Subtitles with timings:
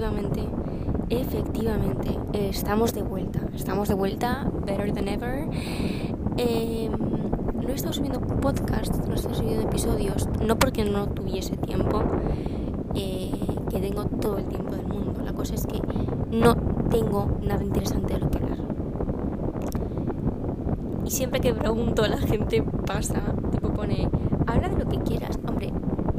[0.00, 0.48] efectivamente,
[1.10, 3.40] efectivamente, estamos de vuelta.
[3.54, 5.46] Estamos de vuelta, better than ever.
[6.38, 11.56] Em, no he estado subiendo podcast, no he estado subiendo episodios, no porque no tuviese
[11.58, 12.02] tiempo,
[12.94, 13.30] eh,
[13.68, 15.20] que tengo todo el tiempo del mundo.
[15.22, 15.80] La cosa es que
[16.30, 16.54] no
[16.88, 18.58] tengo nada interesante de lo que hablar.
[21.04, 23.20] Y siempre que pregunto, la gente pasa,
[23.50, 24.08] tipo pone,
[24.46, 25.38] habla de lo que quieras.
[25.46, 25.70] Hombre,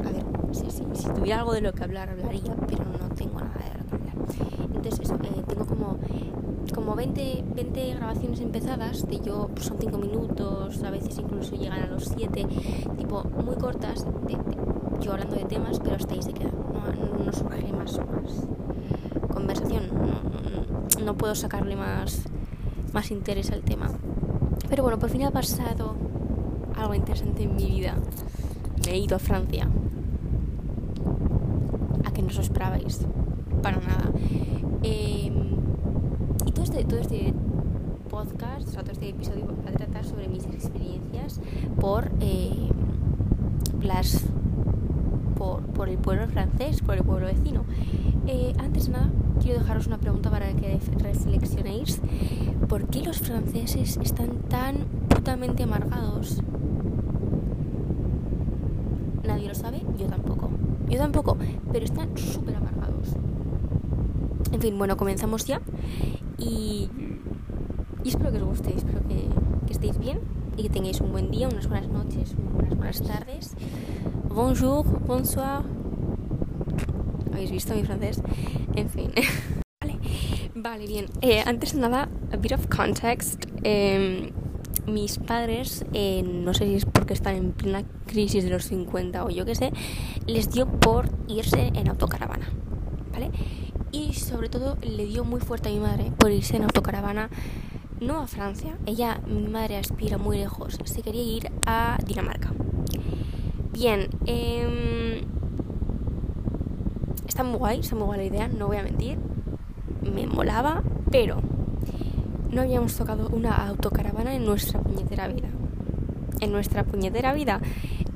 [0.05, 3.59] a ver, sí, si tuviera algo de lo que hablar, hablaría, pero no tengo nada
[3.59, 4.80] de lo que hablar.
[4.99, 5.97] Eh, tengo como,
[6.73, 11.81] como 20, 20 grabaciones empezadas, de yo, pues son 5 minutos, a veces incluso llegan
[11.81, 12.47] a los 7,
[12.97, 14.05] tipo, muy cortas,
[14.99, 16.31] yo hablando de temas, pero hasta ahí se.
[16.33, 18.47] No, no surge más, más
[19.33, 22.23] conversación, no, no puedo sacarle más,
[22.93, 23.89] más interés al tema.
[24.69, 25.95] Pero bueno, por fin ha pasado
[26.75, 27.95] algo interesante en mi vida.
[28.85, 29.67] Me he ido a Francia.
[32.05, 33.05] A que no os esperabais.
[33.61, 34.11] Para nada.
[34.83, 35.31] Eh,
[36.45, 37.33] y todo este, todo este
[38.09, 41.39] podcast, o sea, todo este episodio va a tratar sobre mis experiencias
[41.79, 42.69] por eh,
[43.81, 44.25] las
[45.37, 47.63] por, por, el pueblo francés, por el pueblo vecino.
[48.27, 49.09] Eh, antes de nada,
[49.41, 51.99] quiero dejaros una pregunta para que reflexionéis.
[52.67, 56.41] ¿Por qué los franceses están tan putamente amargados?
[59.25, 60.49] Nadie lo sabe, yo tampoco.
[60.89, 61.37] Yo tampoco,
[61.71, 62.70] pero están súper amargados.
[64.51, 65.61] En fin, bueno, comenzamos ya.
[66.37, 66.89] Y,
[68.03, 70.19] espero que os guste, espero que, estéis bien
[70.57, 73.53] y que tengáis un buen día, unas buenas noches, unas buenas tardes.
[74.27, 75.61] Bonjour, bonsoir.
[77.31, 78.21] ¿Habéis visto mi francés?
[78.75, 79.11] En fin.
[80.55, 80.85] vale.
[80.85, 81.05] bien.
[81.21, 83.45] Eh, antes de nada, a bit of context.
[83.63, 84.33] Eh,
[84.87, 89.23] mis padres, eh, no sé si es porque están en plena crisis de los 50
[89.23, 89.71] o yo qué sé,
[90.27, 92.49] les dio por irse en autocaravana.
[93.13, 93.31] ¿Vale?
[93.91, 97.29] Y sobre todo le dio muy fuerte a mi madre por irse en autocaravana
[98.01, 98.77] no a Francia.
[98.85, 100.79] Ella, mi madre aspira muy lejos.
[100.83, 102.51] Se quería ir a Dinamarca.
[103.71, 105.23] Bien, eh,
[107.27, 109.17] está muy guay, está muy guay la idea, no voy a mentir.
[110.01, 110.81] Me molaba,
[111.11, 111.41] pero
[112.51, 115.49] no habíamos tocado una autocaravana en nuestra puñetera vida.
[116.39, 117.61] En nuestra puñetera vida.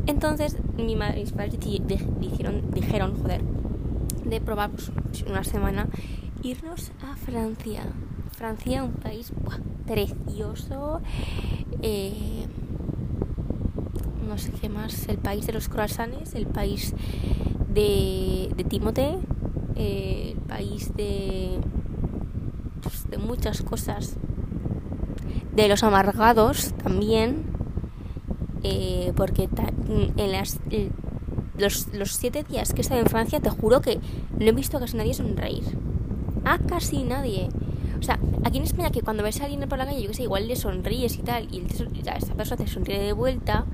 [0.08, 3.42] Entonces, mi madre y mis padres dijeron, dijeron, joder,
[4.26, 4.92] de probar pues,
[5.28, 5.88] una semana
[6.44, 7.84] irnos a Francia.
[8.32, 9.32] Francia, un país
[9.86, 11.02] precioso.
[11.82, 12.46] Eh,
[14.28, 15.08] no sé qué más.
[15.08, 16.94] El país de los croissants, el país
[17.74, 19.18] de, de Timote,
[19.76, 21.60] eh, el país de,
[22.82, 24.18] pues, de muchas cosas.
[25.54, 27.44] De los amargados también.
[28.64, 29.48] Eh, porque
[30.18, 30.60] en las,
[31.58, 34.00] los, los siete días que he estado en Francia, te juro que
[34.40, 35.64] no he visto a casi nadie sonreír.
[36.44, 37.50] A casi nadie.
[38.00, 40.14] O sea, aquí en España que cuando ves a alguien por la calle, yo que
[40.14, 41.64] sé, igual le sonríes y tal, y
[42.16, 43.66] esta persona te sonríe de vuelta,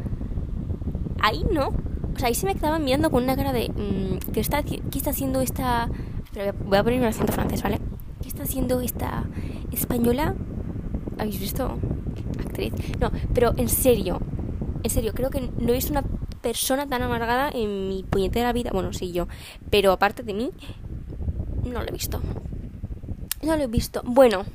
[1.21, 1.69] ahí no.
[2.15, 4.81] O sea, ahí se me quedaba mirando con una cara de, mmm, ¿qué, está, ¿qué
[4.93, 5.89] está haciendo esta...
[6.23, 7.79] Espera, voy a poner un acento francés, ¿vale?
[8.21, 9.25] ¿Qué está haciendo esta
[9.71, 10.35] española?
[11.17, 11.77] ¿Habéis visto?
[12.39, 12.73] Actriz.
[12.99, 14.21] No, pero en serio,
[14.83, 16.03] en serio, creo que no he visto una
[16.41, 18.71] persona tan amargada en mi puñetera vida.
[18.71, 19.27] Bueno, sí, yo.
[19.69, 20.51] Pero aparte de mí,
[21.63, 22.21] no lo he visto.
[23.41, 24.01] No lo he visto.
[24.03, 24.45] Bueno,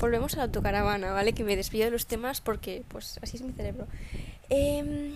[0.00, 1.32] volvemos a la autocaravana, ¿vale?
[1.32, 3.86] Que me despido de los temas porque, pues, así es mi cerebro.
[4.50, 5.14] Eh,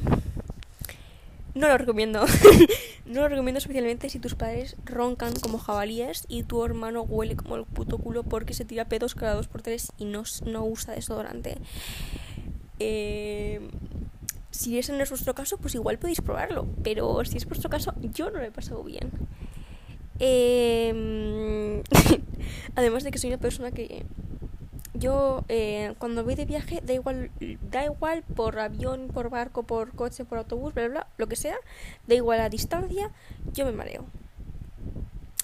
[1.54, 2.24] no lo recomiendo.
[3.06, 7.56] no lo recomiendo especialmente si tus padres roncan como jabalíes y tu hermano huele como
[7.56, 10.94] el puto culo porque se tira pedos cada dos por tres y no, no usa
[10.94, 11.58] desodorante.
[12.78, 13.60] Eh,
[14.60, 16.66] si ese no es vuestro caso, pues igual podéis probarlo.
[16.82, 19.10] Pero si es vuestro caso, yo no lo he pasado bien.
[20.18, 21.82] Eh,
[22.76, 24.04] además de que soy una persona que
[24.92, 27.30] yo eh, cuando voy de viaje da igual
[27.70, 31.36] da igual por avión por barco por coche por autobús bla, bla bla lo que
[31.36, 31.56] sea
[32.06, 33.10] da igual la distancia
[33.54, 34.04] yo me mareo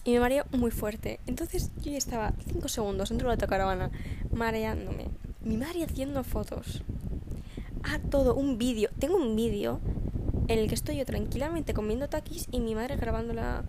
[0.04, 3.90] y me mareo muy fuerte entonces yo ya estaba 5 segundos dentro de la autocaravana
[4.30, 5.08] mareándome
[5.40, 6.82] mi madre haciendo fotos
[7.86, 9.80] a todo un vídeo tengo un vídeo
[10.48, 13.64] en el que estoy yo tranquilamente comiendo taquis y mi madre grabando la,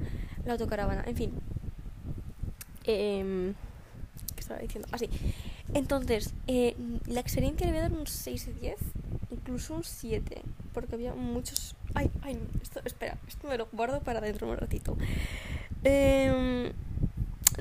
[0.47, 1.31] autocaravana en fin
[2.85, 3.53] eh,
[4.35, 4.87] ¿qué estaba diciendo?
[4.91, 6.75] así ah, entonces, eh,
[7.07, 8.75] la experiencia le voy a dar un 6 de 10,
[9.31, 10.41] incluso un 7,
[10.73, 11.75] porque había muchos...
[11.93, 14.97] Ay, ay, esto, espera, esto me lo guardo para dentro de un ratito.
[15.83, 16.71] Eh,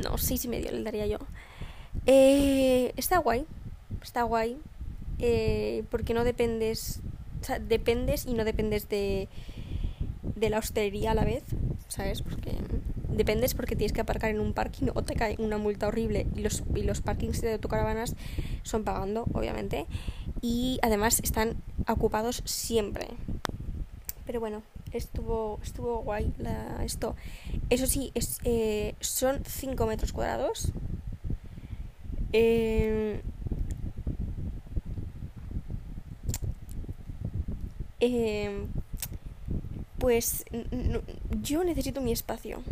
[0.02, 1.19] no, 6 y medio le daría yo.
[2.06, 3.47] Eh, está guay,
[4.02, 4.56] está guay,
[5.18, 7.00] eh, porque no dependes...
[7.68, 9.28] Dependes y no dependes de,
[10.22, 11.44] de la hostelería a la vez,
[11.86, 12.22] ¿sabes?
[12.22, 12.52] Porque
[13.16, 16.40] dependes porque tienes que aparcar en un parking o te cae una multa horrible y
[16.40, 18.14] los, y los parkings de autocaravanas
[18.62, 19.86] son pagando, obviamente.
[20.40, 21.56] Y además están
[21.88, 23.08] ocupados siempre.
[24.26, 26.32] Pero bueno, estuvo, estuvo guay
[26.84, 27.16] esto.
[27.70, 30.72] Eso sí, es, eh, son 5 metros cuadrados.
[32.32, 33.22] Eh,
[38.00, 38.66] eh,
[39.98, 40.44] pues
[41.43, 42.62] yo necesito mi espacio.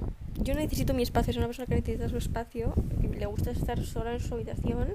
[0.42, 2.74] Yo necesito mi espacio, soy una persona que necesita su espacio,
[3.16, 4.88] le gusta estar sola en su habitación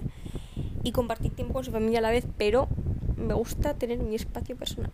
[0.83, 2.67] y compartir tiempo con su familia a la vez, pero
[3.15, 4.91] me gusta tener mi espacio personal.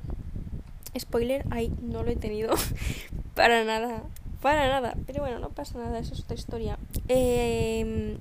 [0.97, 2.53] Spoiler, ahí no lo he tenido
[3.35, 4.03] para nada,
[4.41, 6.77] para nada, pero bueno, no pasa nada, eso es otra historia.
[7.07, 8.17] Eh,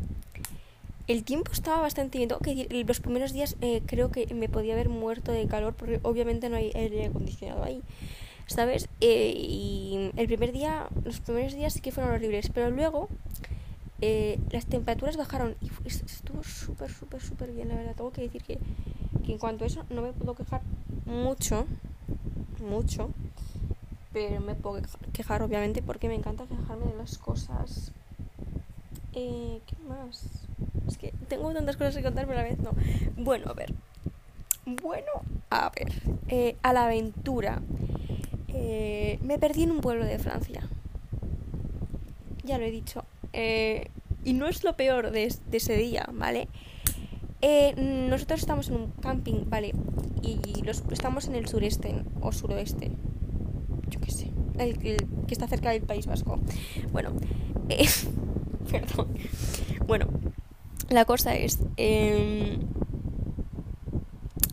[1.06, 2.30] el tiempo estaba bastante bien.
[2.42, 6.48] que los primeros días eh, creo que me podía haber muerto de calor porque obviamente
[6.48, 7.82] no hay aire acondicionado ahí.
[8.46, 8.88] ¿Sabes?
[9.00, 13.08] Eh, y el primer día, los primeros días sí que fueron horribles, pero luego
[14.02, 17.94] eh, las temperaturas bajaron y estuvo súper, súper, súper bien, la verdad.
[17.96, 18.58] Tengo que decir que,
[19.24, 20.60] que en cuanto a eso no me puedo quejar
[21.06, 21.66] mucho,
[22.60, 23.10] mucho,
[24.12, 27.92] pero me puedo quejar obviamente porque me encanta quejarme de las cosas.
[29.14, 30.43] Eh, ¿Qué más?
[30.88, 32.72] Es que tengo tantas cosas que contar, pero a la vez no.
[33.16, 33.74] Bueno, a ver.
[34.66, 35.10] Bueno,
[35.50, 35.92] a ver.
[36.28, 37.60] Eh, a la aventura.
[38.48, 40.62] Eh, me perdí en un pueblo de Francia.
[42.44, 43.04] Ya lo he dicho.
[43.32, 43.90] Eh,
[44.24, 46.48] y no es lo peor de, ese día, ¿vale?
[47.76, 49.74] nosotros estamos en un camping, ¿vale?
[50.22, 52.90] Y los, estamos en el sureste o suroeste.
[53.90, 54.30] Yo qué sé.
[54.56, 54.96] El, que
[55.28, 56.40] está cerca del País Vasco.
[56.90, 57.12] Bueno.
[58.70, 59.08] perdón.
[59.86, 60.08] Bueno,
[60.88, 61.58] la cosa es.
[61.76, 62.58] Eh,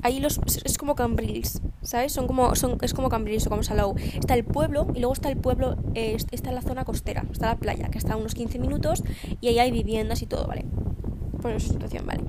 [0.01, 0.39] ahí los.
[0.63, 2.11] Es como Cambrils, ¿sabes?
[2.13, 3.95] Son como, son, es como Cambrils o como Salou.
[3.97, 5.77] Está el pueblo y luego está el pueblo.
[5.95, 7.25] Eh, está la zona costera.
[7.31, 9.03] Está la playa, que está a unos 15 minutos.
[9.39, 10.65] Y ahí hay viviendas y todo, ¿vale?
[11.41, 12.23] Por esa situación, ¿vale?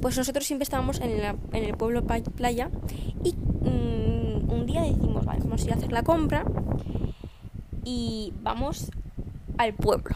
[0.00, 2.70] Pues nosotros siempre estábamos en, la, en el pueblo playa.
[3.24, 6.44] Y mm, un día decimos, vale, vamos a ir a hacer la compra.
[7.84, 8.90] Y vamos
[9.58, 10.14] al pueblo.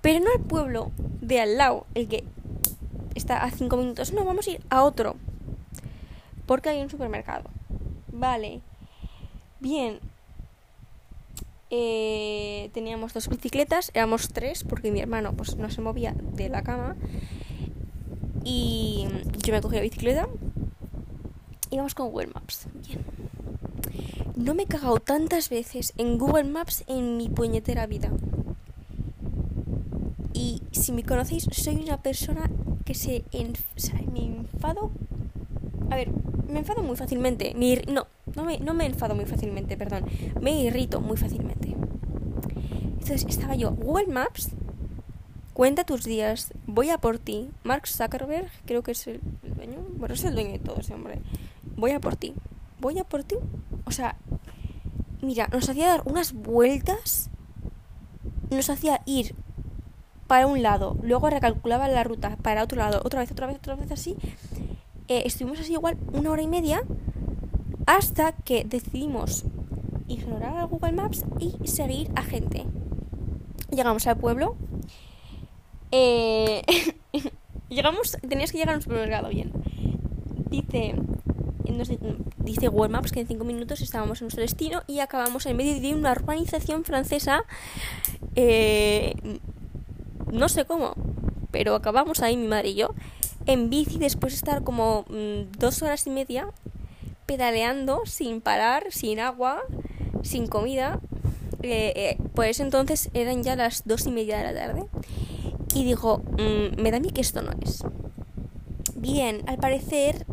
[0.00, 0.92] Pero no al pueblo
[1.26, 2.24] de al lado, el que
[3.14, 4.12] está a 5 minutos.
[4.12, 5.16] No, vamos a ir a otro.
[6.46, 7.50] Porque hay un supermercado.
[8.12, 8.60] Vale.
[9.60, 9.98] Bien.
[11.70, 16.62] Eh, teníamos dos bicicletas, éramos tres, porque mi hermano pues no se movía de la
[16.62, 16.96] cama.
[18.44, 19.08] Y
[19.42, 20.28] yo me cogí la bicicleta.
[21.70, 22.68] Y vamos con Google Maps.
[22.86, 23.04] Bien.
[24.36, 28.12] No me he cagado tantas veces en Google Maps en mi puñetera vida.
[30.76, 32.50] Si me conocéis, soy una persona
[32.84, 33.24] que se
[34.12, 34.90] me enfado.
[35.90, 36.10] A ver,
[36.50, 37.54] me enfado muy fácilmente.
[37.88, 40.04] no, no me, no me enfado muy fácilmente, perdón.
[40.40, 41.74] Me irrito muy fácilmente.
[42.92, 44.50] Entonces estaba yo, Google Maps,
[45.54, 47.48] cuenta tus días, voy a por ti.
[47.64, 49.20] Mark Zuckerberg, creo que es el
[49.56, 49.78] dueño.
[49.96, 51.20] Bueno, es el dueño de todo ese hombre.
[51.76, 52.34] Voy a por ti.
[52.80, 53.36] Voy a por ti.
[53.86, 54.16] O sea,
[55.22, 57.30] mira, nos hacía dar unas vueltas.
[58.50, 59.34] Nos hacía ir
[60.26, 63.76] para un lado, luego recalculaba la ruta para otro lado, otra vez, otra vez, otra
[63.76, 64.16] vez así.
[65.08, 66.82] Eh, estuvimos así igual una hora y media
[67.86, 69.44] hasta que decidimos
[70.08, 72.64] ignorar a Google Maps y seguir a gente.
[73.70, 74.56] Llegamos al pueblo.
[75.92, 76.62] Eh,
[77.68, 79.52] llegamos, tenías que llegar a un supermercado bien.
[80.50, 80.94] Dice,
[82.38, 85.80] dice Google Maps que en 5 minutos estábamos en nuestro destino y acabamos en medio
[85.80, 87.44] de una urbanización francesa
[88.34, 89.14] eh,
[90.30, 90.94] no sé cómo,
[91.50, 92.94] pero acabamos ahí mi madre y yo
[93.46, 96.48] en bici después de estar como mm, dos horas y media
[97.26, 99.62] pedaleando sin parar, sin agua,
[100.22, 101.00] sin comida.
[102.34, 104.84] Pues entonces eran ya las dos y media de la tarde
[105.74, 107.82] y dijo, mm, me da a que esto no es.
[108.94, 110.24] Bien, al parecer,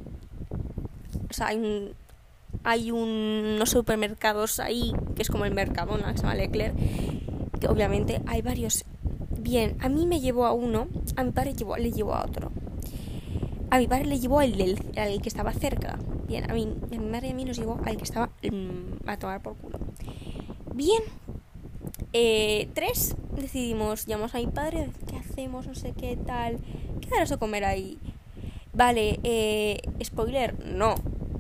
[1.30, 1.96] o sea, hay, un,
[2.64, 6.76] hay unos supermercados ahí, que es como el Mercadona, que se llama Leclerc,
[7.60, 8.86] que obviamente hay varios
[9.54, 12.52] Bien, a mí me llevó a uno, a mi padre le llevó a otro.
[13.70, 14.52] A mi padre le llevó al,
[14.98, 16.00] al que estaba cerca.
[16.28, 19.08] Bien, a, mí, a mi madre y a mí nos llevó al que estaba mm,
[19.08, 19.78] a tomar por culo.
[20.74, 21.04] Bien,
[22.14, 25.68] eh, tres, decidimos, llamamos a mi padre, ¿qué hacemos?
[25.68, 26.58] No sé qué tal.
[27.00, 28.00] ¿Qué darás a comer ahí?
[28.74, 30.96] Vale, eh, spoiler, no.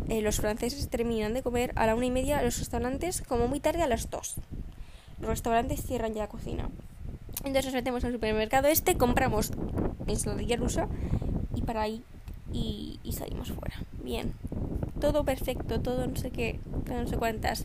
[0.08, 3.60] Eh, los franceses terminan de comer a la una y media, los restaurantes como muy
[3.60, 4.36] tarde a las dos.
[5.20, 6.70] Los restaurantes cierran ya la cocina.
[7.44, 9.52] Entonces nos metemos al supermercado este, compramos
[10.08, 10.88] ensaladilla rusa
[11.56, 12.04] y para ahí
[12.52, 13.76] y, salimos fuera.
[14.04, 14.34] Bien,
[15.00, 17.64] todo perfecto, todo no sé qué, no sé cuántas.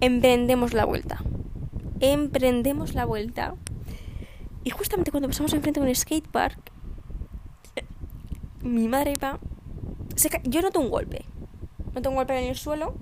[0.00, 1.22] Emprendemos la vuelta.
[2.00, 3.54] emprendemos la vuelta.
[4.64, 6.58] Y justamente cuando pasamos enfrente de un skatepark,
[8.62, 9.38] mi madre va...
[10.16, 11.24] Se Yo noto un golpe.
[11.94, 12.94] Noto un golpe en el suelo.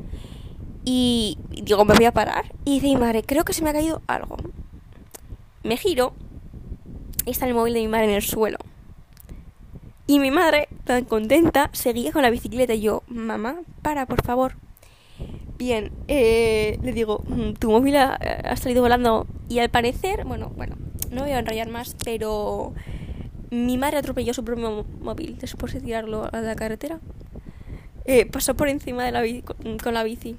[0.84, 2.52] Y digo, me voy a parar.
[2.64, 4.36] Y dice mi madre, creo que se me ha caído algo.
[5.62, 6.14] Me giro.
[7.24, 8.58] Y está el móvil de mi madre en el suelo.
[10.06, 12.74] Y mi madre, tan contenta, seguía con la bicicleta.
[12.74, 14.54] Y yo, mamá, para, por favor.
[15.58, 19.26] Bien, eh, le digo, mm, tu móvil ha, salido volando.
[19.48, 20.76] Y al parecer, bueno, bueno,
[21.10, 22.72] no voy a enrollar más, pero
[23.50, 27.00] mi madre atropelló su propio móvil después de tirarlo a la carretera.
[28.04, 30.36] Eh, pasó por encima de la bici, con, la bici.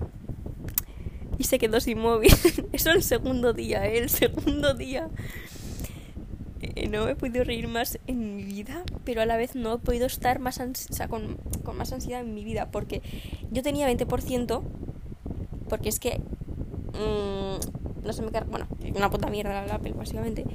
[1.37, 2.33] Y se quedó sin móvil.
[2.71, 3.97] Eso el segundo día, ¿eh?
[3.97, 5.09] El segundo día.
[6.61, 9.77] Eh, no he podido reír más en mi vida, pero a la vez no he
[9.79, 13.01] podido estar más o sea, con, con, más ansiedad en mi vida, porque
[13.51, 14.61] yo tenía 20%,
[15.69, 16.19] porque es que...
[16.93, 18.49] Mmm, no se me carga...
[18.49, 20.45] Bueno, una puta mierda la Apple, básicamente.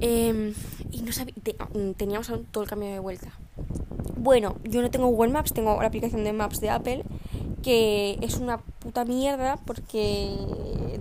[0.00, 0.52] Eh,
[0.90, 1.34] y no sabía...
[1.42, 1.56] Te,
[1.96, 3.32] teníamos todo el cambio de vuelta.
[4.16, 7.04] Bueno, yo no tengo Google Maps, tengo la aplicación de Maps de Apple,
[7.62, 10.36] que es una puta mierda porque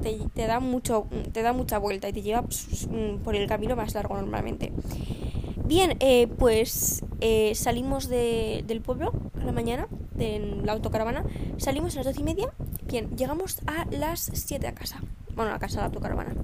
[0.01, 2.88] te, da mucho te da mucha vuelta y te lleva pues,
[3.24, 4.72] por el camino más largo normalmente.
[5.65, 11.24] Bien, eh, pues eh, salimos de, del pueblo a la mañana, de la autocaravana,
[11.58, 12.51] salimos a las doce y media,
[12.88, 15.00] bien, llegamos a las 7 a casa,
[15.34, 16.36] bueno, a casa de la autocaravana.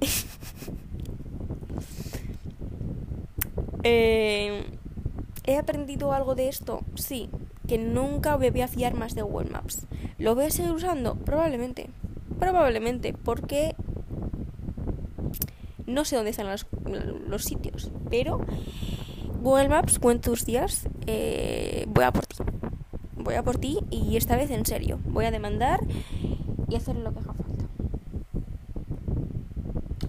[3.82, 4.64] eh,
[5.44, 6.82] ¿He aprendido algo de esto?
[6.94, 7.30] Sí,
[7.68, 9.86] que nunca me voy a fiar más de Google Maps.
[10.18, 11.14] ¿Lo voy a seguir usando?
[11.14, 11.90] Probablemente.
[12.40, 13.76] Probablemente, porque
[15.86, 16.66] no sé dónde están los,
[17.28, 18.40] los sitios, pero
[19.42, 22.36] Google Maps, cuántos días, eh, voy a por ti.
[23.16, 24.98] Voy a por ti y esta vez en serio.
[25.04, 25.80] Voy a demandar
[26.68, 27.64] y hacer lo que haga falta.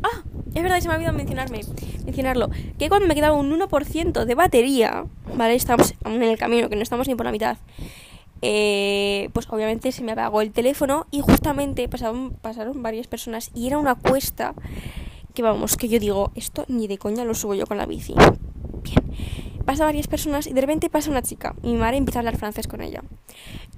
[0.04, 0.24] Ah,
[0.54, 1.62] es verdad, se me ha olvidado mencionarme,
[2.10, 2.50] mencionarlo.
[2.78, 5.56] Que cuando me quedaba un 1% de batería, ¿vale?
[5.56, 7.58] Estamos en el camino, que no estamos ni por la mitad.
[8.42, 13.68] Eh, pues obviamente se me apagó el teléfono y justamente pasaron, pasaron varias personas y
[13.68, 14.54] era una cuesta
[15.34, 18.14] que vamos, que yo digo, esto ni de coña lo subo yo con la bici.
[18.84, 22.22] Bien, pasa varias personas y de repente pasa una chica y mi madre empieza a
[22.22, 23.04] hablar francés con ella.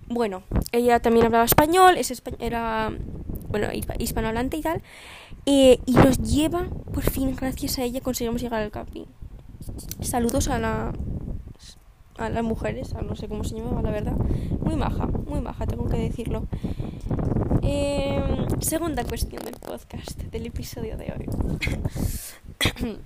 [0.07, 2.91] Bueno, ella también hablaba español, es era,
[3.49, 4.81] bueno, hispanohablante y tal,
[5.45, 9.05] eh, y nos lleva, por fin, gracias a ella conseguimos llegar al camping.
[10.01, 10.93] Saludos a la
[12.17, 14.15] a las mujeres, a no sé cómo se llamaba, la verdad.
[14.59, 16.47] Muy maja, muy maja, tengo que decirlo.
[17.63, 18.21] Eh,
[18.59, 21.25] segunda cuestión del podcast, del episodio de hoy.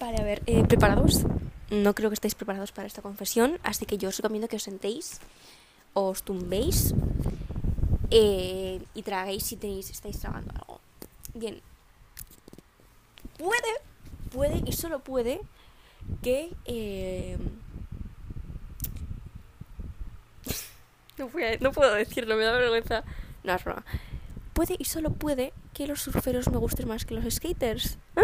[0.00, 1.24] vale, a ver, eh, ¿preparados?
[1.70, 4.62] No creo que estéis preparados para esta confesión, así que yo os recomiendo que os
[4.62, 5.20] sentéis,
[5.94, 6.94] os tumbéis
[8.10, 10.63] eh, y traguéis si tenéis, estáis tragando algo.
[11.34, 11.60] Bien.
[13.38, 13.80] Puede,
[14.32, 15.40] puede y solo puede
[16.22, 16.52] que...
[16.64, 17.36] Eh,
[21.18, 21.28] no,
[21.60, 23.04] no, puedo decirlo, me da vergüenza.
[23.42, 23.84] No, es broma.
[24.52, 27.98] Puede y solo puede que los surferos me gusten más que los skaters.
[28.16, 28.22] ¡Ah!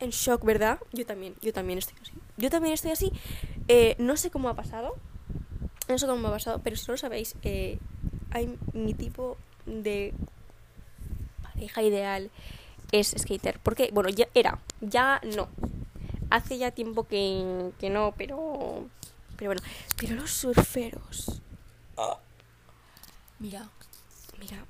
[0.00, 0.78] En shock, ¿verdad?
[0.92, 2.12] Yo también, yo también estoy así.
[2.38, 3.12] Yo también estoy así.
[3.68, 4.96] Eh, no sé cómo ha pasado.
[5.88, 7.78] No sé cómo ha pasado, pero si no lo sabéis, eh,
[8.30, 10.14] hay mi tipo de
[11.58, 12.30] pareja ideal
[12.92, 13.58] es skater.
[13.62, 15.48] Porque, bueno, ya era, ya no.
[16.30, 18.86] Hace ya tiempo que, que no, pero.
[19.36, 19.62] Pero bueno,
[19.96, 21.40] pero los surferos.
[23.38, 23.68] Mira,
[24.40, 24.64] mira,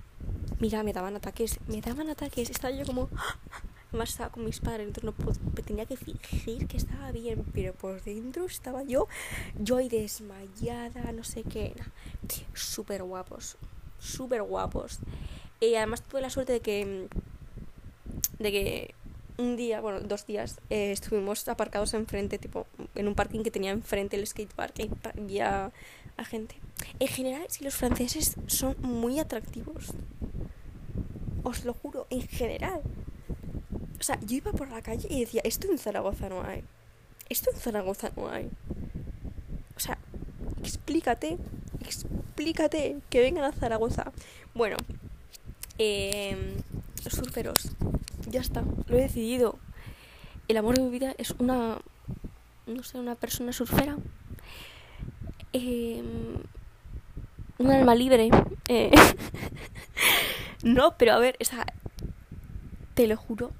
[0.61, 2.50] mira, me daban ataques, me daban ataques.
[2.50, 3.09] Estaba yo como.
[3.88, 7.73] Además estaba con mis padres, entonces no pude, tenía que fingir que estaba bien, pero
[7.73, 9.09] por dentro estaba yo,
[9.59, 11.75] yo ahí desmayada, no sé qué.
[12.52, 13.57] Súper guapos,
[13.99, 14.99] súper guapos.
[15.61, 17.09] Y además tuve la suerte de que
[18.38, 18.95] de que
[19.38, 23.71] un día, bueno, dos días, eh, estuvimos aparcados enfrente, tipo, en un parking que tenía
[23.71, 25.73] enfrente el skatepark y había
[26.17, 26.57] a gente.
[26.99, 29.93] En general, si los franceses son muy atractivos.
[31.45, 32.83] Os lo juro, en general.
[33.99, 36.65] O sea, yo iba por la calle y decía, esto en Zaragoza no hay.
[37.29, 38.50] Esto en Zaragoza no hay.
[39.77, 39.99] O sea,
[40.61, 41.38] explícate,
[41.85, 44.12] explícate que vengan a Zaragoza.
[44.55, 44.77] Bueno,
[45.79, 46.57] eh,
[47.05, 47.71] los surferos
[48.31, 49.59] ya está, lo he decidido.
[50.49, 51.79] El amor de mi vida es una,
[52.67, 53.97] no sé, una persona surfera.
[55.53, 56.03] Eh,
[57.59, 58.31] un alma libre.
[58.69, 58.91] Eh,
[60.63, 61.67] no, pero a ver, esa,
[62.95, 63.51] te lo juro,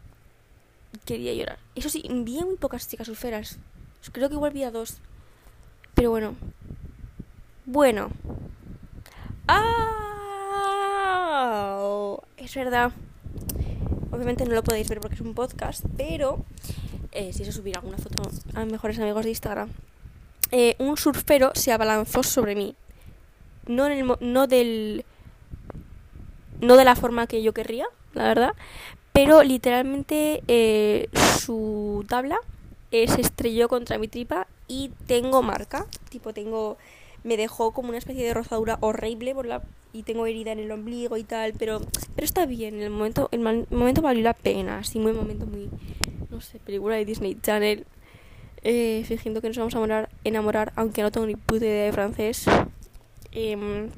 [1.05, 1.59] quería llorar.
[1.75, 3.59] Eso sí, vi muy pocas chicas surferas.
[4.13, 4.99] Creo que igual vi a dos.
[5.95, 6.37] Pero bueno.
[7.67, 8.11] Bueno.
[9.47, 9.88] ¡Ah!
[12.49, 12.93] Es verdad.
[14.11, 16.45] Obviamente no lo podéis ver porque es un podcast, pero
[17.13, 18.23] eh, si eso subir alguna foto
[18.55, 19.69] a mejores amigos de Instagram.
[20.51, 22.75] Eh, un surfero se abalanzó sobre mí.
[23.67, 25.05] No, en el, no del.
[26.61, 28.55] No de la forma que yo querría, la verdad.
[29.13, 32.39] Pero literalmente eh, su tabla
[32.91, 35.87] se estrelló contra mi tripa y tengo marca.
[36.09, 36.79] Tipo, tengo.
[37.25, 40.71] Me dejó como una especie de rozadura horrible por la y tengo herida en el
[40.71, 41.81] ombligo y tal, pero
[42.15, 45.69] pero está bien, el momento el momento valió la pena, así muy momento muy
[46.31, 47.87] no sé, película de Disney Channel
[48.63, 52.45] eh, fingiendo que nos vamos a enamorar, aunque no tengo ni puta idea de francés.
[53.33, 53.89] Eh,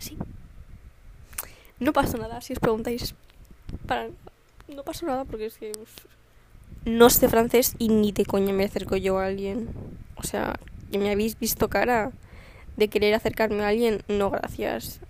[0.00, 0.18] sí.
[1.78, 3.14] No pasa nada, si os preguntáis
[4.68, 5.72] no pasa nada porque es que
[6.84, 9.68] no sé francés y ni de coña me acerco yo a alguien.
[10.16, 10.58] O sea,
[10.90, 12.12] que me habéis visto cara
[12.78, 15.00] de querer acercarme a alguien, no gracias.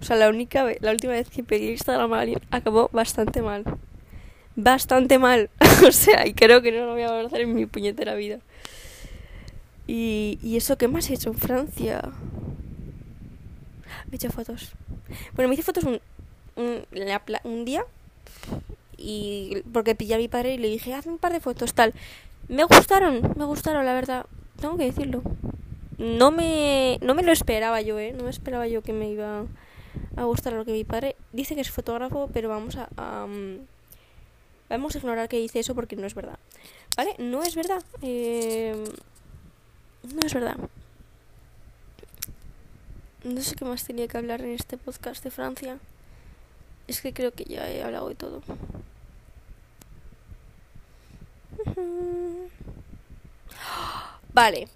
[0.00, 3.42] O sea, la única vez, la última vez que pedí Instagram a alguien acabó bastante
[3.42, 3.64] mal.
[4.54, 5.50] Bastante mal.
[5.86, 8.38] o sea, y creo que no lo voy a hacer en mi puñetera vida.
[9.88, 12.02] Y, y eso, ¿qué más he hecho en Francia?
[14.06, 14.72] Me he hecho fotos.
[15.34, 16.00] Bueno, me hice fotos un,
[16.54, 16.84] un,
[17.42, 17.84] un día
[18.96, 21.94] y porque pillé a mi padre y le dije, hazme un par de fotos, tal.
[22.48, 24.26] Me gustaron, me gustaron, la verdad.
[24.60, 25.22] Tengo que decirlo
[25.98, 28.12] no me, no me lo esperaba yo, ¿eh?
[28.12, 29.44] No me esperaba yo que me iba
[30.16, 32.88] a gustar lo que mi padre dice que es fotógrafo, pero vamos a,
[34.68, 36.38] vamos a ignorar que dice eso porque no es verdad,
[36.96, 37.14] ¿vale?
[37.18, 38.74] No es verdad, eh,
[40.02, 40.56] no es verdad.
[43.24, 45.78] No sé qué más tenía que hablar en este podcast de Francia.
[46.86, 48.42] Es que creo que ya he hablado de todo.
[54.32, 54.68] Vale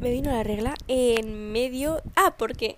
[0.00, 2.02] me vino la regla en medio...
[2.16, 2.76] Ah, porque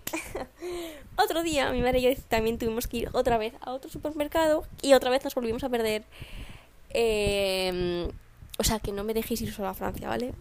[1.16, 4.64] otro día mi madre y yo también tuvimos que ir otra vez a otro supermercado
[4.82, 6.04] y otra vez nos volvimos a perder.
[6.90, 8.08] Em,
[8.58, 10.32] o sea, que no me dejéis ir solo a Francia, ¿vale?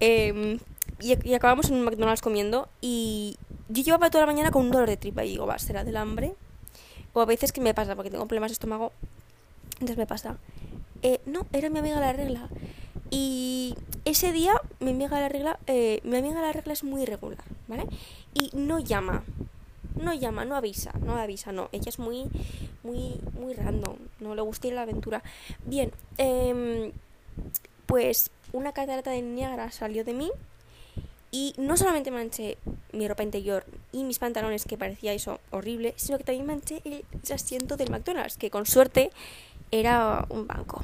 [0.00, 0.58] Em,
[1.00, 3.36] y, acabamos en un McDonald's comiendo y
[3.68, 5.96] yo llevaba toda la mañana con un dolor de tripa y digo, va, será del
[5.96, 6.34] hambre.
[7.12, 8.92] O a veces que me pasa porque tengo problemas de estómago.
[9.74, 10.36] Entonces me pasa.
[11.04, 12.48] Eh, no, era mi amiga la regla.
[13.10, 13.74] Y
[14.06, 17.84] ese día mi amiga la regla, eh, mi amiga la regla es muy irregular, ¿vale?
[18.32, 19.22] Y no llama,
[20.00, 21.68] no llama, no avisa, no avisa, no.
[21.72, 22.24] Ella es muy,
[22.82, 25.22] muy, muy random, no le gusta ir a la aventura.
[25.66, 26.90] Bien, eh,
[27.84, 30.30] pues una catarata de Niagara salió de mí
[31.30, 32.56] y no solamente manché
[32.92, 37.04] mi ropa interior y mis pantalones, que parecía eso horrible, sino que también manché el
[37.30, 39.10] asiento del McDonald's, que con suerte
[39.70, 40.82] era un banco.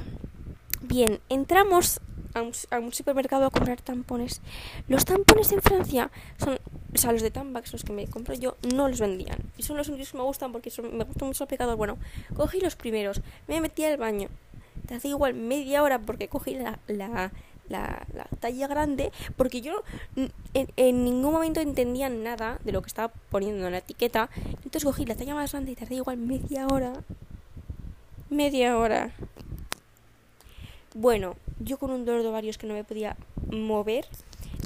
[0.81, 2.01] Bien, entramos
[2.33, 4.41] a un, supermercado a comprar tampones.
[4.87, 6.59] Los tampones en Francia son,
[6.93, 9.37] o sea, los de Tambax, los que me compro yo, no los vendían.
[9.57, 11.77] Y son los únicos que me gustan porque son, me gustan mucho los.
[11.77, 11.97] Bueno,
[12.35, 14.29] cogí los primeros, me metí al baño.
[14.87, 17.31] Te hace igual media hora porque cogí la, la,
[17.69, 18.05] la,
[18.39, 19.83] talla grande porque yo
[20.15, 20.31] en,
[20.75, 24.29] en, ningún momento entendía nada de lo que estaba poniendo en la etiqueta.
[24.63, 26.93] Entonces cogí la talla más grande y tardé igual media hora.
[28.31, 29.11] Media hora.
[30.93, 33.17] Bueno, yo con un dolor de ovarios que no me podía
[33.51, 34.05] mover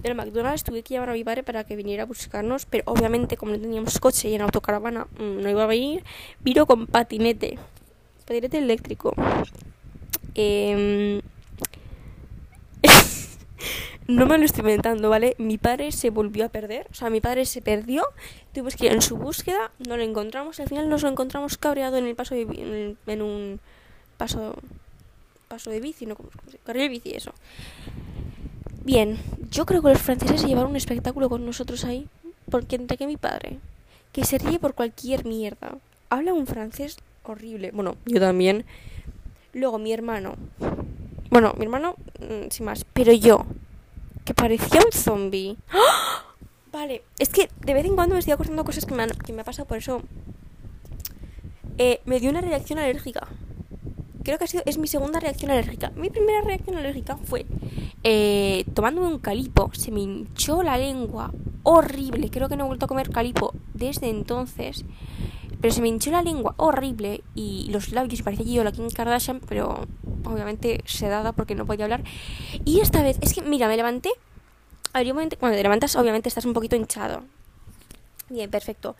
[0.03, 3.37] del McDonald's tuve que llamar a mi padre para que viniera a buscarnos, pero obviamente
[3.37, 6.03] como no teníamos coche y en autocaravana mm, no iba a venir,
[6.41, 7.57] vino con patinete,
[8.27, 9.15] patinete eléctrico.
[10.35, 11.21] Em,
[14.07, 15.35] no me lo estoy inventando, ¿vale?
[15.37, 18.03] Mi padre se volvió a perder, o sea, mi padre se perdió,
[18.53, 21.97] tuvimos que ir en su búsqueda, no lo encontramos, al final nos lo encontramos cabreado
[21.97, 23.59] en el paso de, en un
[24.17, 24.55] paso
[25.47, 26.29] paso de bici, no como
[26.65, 27.31] carril bici, eso.
[28.83, 29.17] Bien,
[29.51, 32.07] yo creo que los franceses se llevaron un espectáculo con nosotros ahí,
[32.49, 33.59] porque entre que mi padre,
[34.11, 35.77] que se ríe por cualquier mierda,
[36.09, 37.71] habla un francés horrible.
[37.71, 38.65] Bueno, yo también.
[39.53, 40.35] Luego mi hermano.
[41.29, 42.85] Bueno, mi hermano, mm, sin más.
[42.93, 43.45] Pero yo,
[44.25, 45.57] que parecía un zombie.
[46.73, 49.31] Vale, es que de vez en cuando me estoy acordando cosas que me han, que
[49.31, 50.01] me ha pasado, por eso.
[51.77, 53.27] Eh, me dio una reacción alérgica
[54.25, 55.91] creo que ha sido, es mi segunda reacción alérgica.
[55.95, 57.45] Mi primera reacción alérgica fue
[58.03, 61.31] eh, tomándome un calipo, se me hinchó la lengua
[61.63, 62.29] horrible.
[62.29, 64.83] Creo que no he vuelto a comer calipo desde entonces.
[65.61, 69.39] Pero se me hinchó la lengua horrible y los labios parecía yo la Kim Kardashian,
[69.47, 69.87] pero
[70.25, 72.03] obviamente sedada porque no podía hablar.
[72.65, 74.09] Y esta vez, es que mira, me levanté.
[74.93, 77.23] A ver, cuando te levantas, obviamente estás un poquito hinchado.
[78.29, 78.95] Bien, perfecto.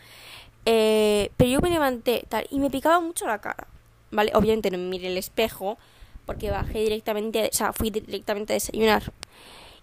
[0.66, 3.68] Eh, pero yo me levanté tal y me picaba mucho la cara.
[4.12, 4.32] ¿vale?
[4.34, 5.78] Obviamente no me el espejo
[6.26, 9.14] porque bajé directamente, o sea, fui directamente a desayunar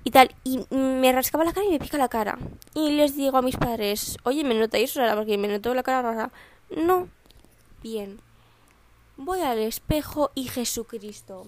[0.05, 2.37] y tal, y me rascaba la cara y me pica la cara.
[2.75, 5.15] Y les digo a mis padres, oye, ¿me notáis rara?
[5.15, 6.33] Porque me noto la cara rara.
[6.77, 7.09] No.
[7.83, 8.19] Bien.
[9.17, 11.47] Voy al espejo y Jesucristo.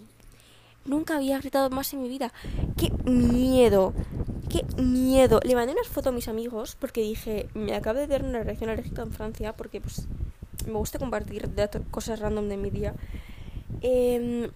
[0.84, 2.32] Nunca había gritado más en mi vida.
[2.76, 3.94] ¡Qué miedo!
[4.50, 5.40] ¡Qué miedo!
[5.42, 8.68] Le mandé unas fotos a mis amigos porque dije, me acabo de dar una reacción
[8.68, 10.06] alérgica en Francia porque pues
[10.66, 11.50] me gusta compartir
[11.90, 12.94] cosas random de mi día.
[13.80, 14.50] Em,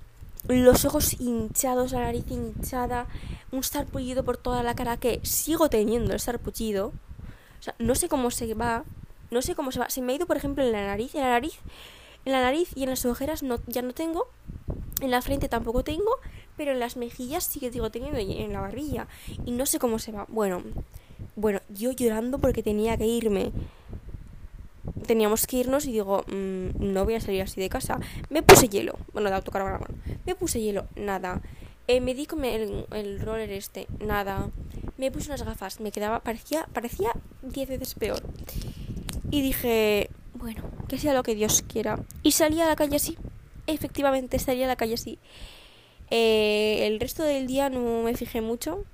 [0.46, 3.06] los ojos hinchados, la nariz hinchada,
[3.50, 6.88] un sarpullido por toda la cara que sigo teniendo el sarpullido.
[7.58, 8.84] O sea, no sé cómo se va,
[9.30, 9.90] no sé cómo se va.
[9.90, 11.58] Se me ha ido, por ejemplo, en la nariz, en la nariz,
[12.28, 14.28] en la nariz y en las ojeras no, ya no tengo.
[15.00, 16.10] En la frente tampoco tengo,
[16.58, 19.08] pero en las mejillas sí que digo teniendo y en la barbilla.
[19.46, 20.26] Y no sé cómo se va.
[20.28, 20.62] Bueno,
[21.36, 23.50] bueno, yo llorando porque tenía que irme.
[25.06, 27.98] Teníamos que irnos y digo, mmm, no voy a salir así de casa.
[28.28, 28.98] Me puse hielo.
[29.14, 29.86] Bueno, de autocaravana.
[30.26, 31.40] Me puse hielo, nada.
[31.86, 34.50] Eh, me di con el, el roller este, nada.
[34.98, 37.10] Me puse unas gafas, me quedaba, parecía, parecía
[37.40, 38.22] 10 veces peor.
[39.30, 41.98] Y dije, bueno, que sea lo que Dios quiera.
[42.22, 43.18] Y salí a la calle así.
[43.66, 45.18] Efectivamente, salí a la calle así.
[46.10, 48.84] Eh, el resto del día no me fijé mucho.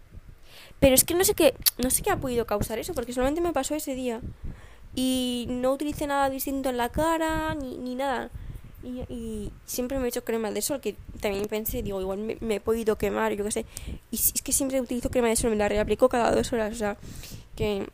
[0.80, 3.40] Pero es que no sé qué, no sé qué ha podido causar eso, porque solamente
[3.40, 4.20] me pasó ese día.
[4.94, 8.30] Y no utilicé nada distinto en la cara, ni, ni nada.
[8.82, 12.60] Y, siempre me he hecho crema de sol, que también pensé, digo, igual me, he
[12.60, 13.66] podido quemar, yo qué sé.
[14.10, 16.76] Y es que siempre utilizo crema de sol, me la reaplico cada dos horas, o
[16.76, 16.96] sea,
[17.56, 17.86] que,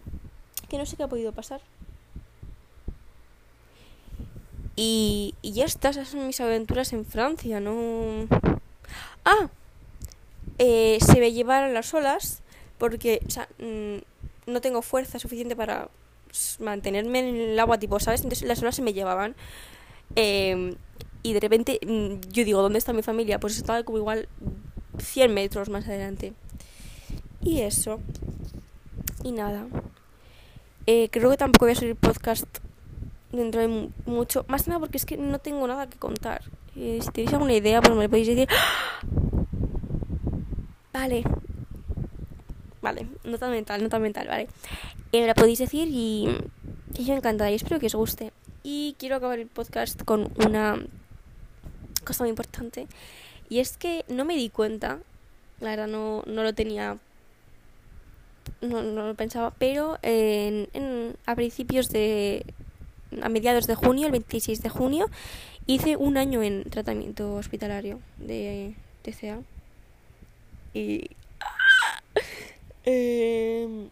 [0.69, 1.61] que no sé qué ha podido pasar.
[4.76, 8.26] Y, y esas son mis aventuras en Francia, ¿no?
[9.24, 9.50] Ah,
[10.59, 12.42] eh, se me llevar las olas
[12.78, 13.22] porque,
[13.59, 15.88] mm, no tengo fuerza suficiente para
[16.59, 18.22] mantenerme en el agua, tipo, ¿sabes?
[18.22, 19.35] Entonces las olas se me llevaban.
[20.16, 20.76] Em,
[21.22, 23.38] y de repente mm, yo digo, ¿dónde está mi familia?
[23.40, 24.28] Pues estaba como igual
[24.98, 26.33] 100 metros más adelante.
[27.42, 28.00] Y eso.
[29.24, 29.66] Y nada.
[30.87, 32.48] Eh, creo que tampoco voy a subir podcast
[33.33, 34.45] dentro de mucho.
[34.49, 36.43] Más nada porque es que no tengo nada que contar.
[36.75, 38.49] Si tenéis alguna idea, pues me podéis decir.
[38.51, 39.01] ¡Ah!
[40.93, 41.25] Vale.
[42.83, 44.49] Vale, nota mental, nota mental, vale.
[45.12, 46.29] Eh, me la podéis decir y,
[46.95, 48.33] y yo encantada y espero que os guste.
[48.62, 50.79] Y quiero acabar el podcast con una
[52.05, 52.87] cosa muy importante.
[53.49, 55.01] Y es que no me di cuenta,
[55.61, 56.99] la verdad no, no lo tenía,
[58.61, 62.47] no, no lo pensaba, pero en, en, a principios de,
[63.23, 65.11] a mediados de junio, el 26 de junio,
[65.66, 69.40] hice un año en tratamiento hospitalario de TCA.
[70.75, 71.11] Y...
[72.85, 73.88] Eh,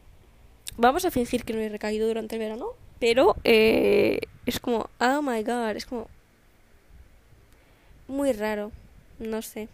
[0.78, 5.22] vamos a fingir que no he recaído durante el verano, pero eh, es como, oh
[5.22, 6.08] my god, es como
[8.06, 8.72] muy raro,
[9.18, 9.68] no sé.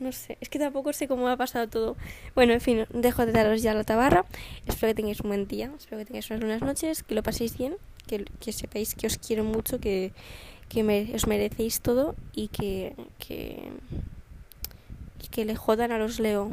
[0.00, 1.96] No sé, es que tampoco sé cómo ha pasado todo.
[2.34, 4.24] Bueno, en fin, dejo de daros ya la tabarra.
[4.66, 7.58] Espero que tengáis un buen día, espero que tengáis unas buenas noches, que lo paséis
[7.58, 10.12] bien, que, que sepáis que os quiero mucho, que,
[10.68, 13.72] que os merecéis todo y que, que,
[15.32, 16.50] que le jodan a los Leo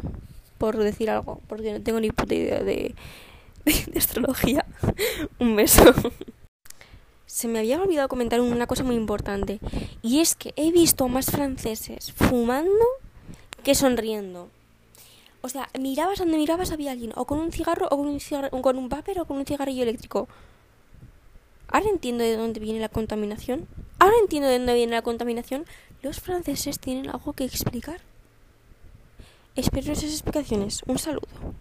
[0.58, 2.96] por decir algo, porque no tengo ni puta idea de,
[3.66, 4.66] de, astrología.
[5.40, 5.94] Un beso.
[7.26, 9.60] Se me había olvidado comentar una cosa muy importante.
[10.02, 12.86] Y es que he visto más franceses fumando
[13.66, 14.50] que sonriendo.
[15.42, 18.50] O sea, mirabas donde mirabas había alguien, o con un cigarro, o con un, cigarro,
[18.62, 20.28] con un papel, o con un cigarrillo eléctrico.
[21.68, 23.68] Ahora entiendo de dónde viene la contaminación.
[23.98, 25.66] Ahora entiendo de dónde viene la contaminación.
[26.04, 28.02] Los franceses tienen algo que explicar.
[29.56, 30.84] Espero esas explicaciones.
[30.86, 31.56] Un saludo.